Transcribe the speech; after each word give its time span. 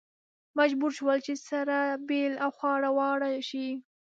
مجبور 0.57 0.91
شول 0.97 1.17
چې 1.25 1.33
سره 1.49 1.77
بېل 2.07 2.33
او 2.43 2.49
خواره 2.57 2.89
واره 2.97 3.29
شي. 3.49 3.67